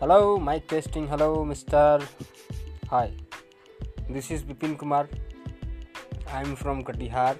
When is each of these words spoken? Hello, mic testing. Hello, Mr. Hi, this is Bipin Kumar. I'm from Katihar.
Hello, 0.00 0.38
mic 0.38 0.68
testing. 0.68 1.08
Hello, 1.08 1.44
Mr. 1.44 1.98
Hi, 2.88 3.10
this 4.08 4.30
is 4.30 4.44
Bipin 4.44 4.78
Kumar. 4.78 5.08
I'm 6.30 6.54
from 6.54 6.84
Katihar. 6.84 7.34